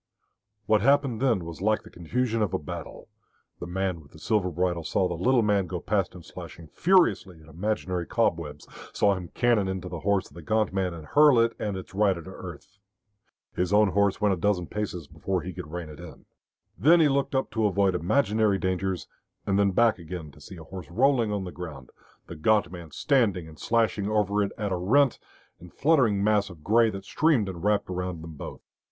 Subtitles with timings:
[0.65, 3.07] What happened then was like the confusion of a battle.
[3.59, 7.39] The man with the silver bridle saw the little man go past him slashing furiously
[7.39, 11.37] at imaginary cobwebs, saw him cannon into the horse of the gaunt man and hurl
[11.39, 12.79] it and its rider to earth.
[13.55, 16.25] His own horse went a dozen paces before he could rein it in.
[16.75, 19.07] Then he looked up to avoid imaginary dangers,
[19.45, 21.91] and then back again to see a horse rolling on the ground,
[22.25, 25.19] the gaunt man standing and slashing over it at a rent
[25.59, 28.61] and fluttering mass of grey that streamed and wrapped about them both.